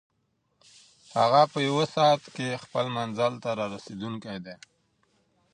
هغه 1.19 1.41
په 1.51 1.59
یوه 1.67 1.85
ساعت 1.95 2.23
کې 2.35 2.61
خپل 2.63 2.85
منزل 2.97 3.33
ته 3.43 3.49
رارسېدونکی 3.59 4.37
دی. 4.45 4.55